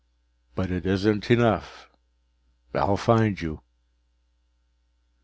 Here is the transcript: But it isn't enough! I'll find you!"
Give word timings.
But 0.55 0.71
it 0.71 0.87
isn't 0.87 1.29
enough! 1.29 1.87
I'll 2.73 2.97
find 2.97 3.39
you!" 3.39 3.61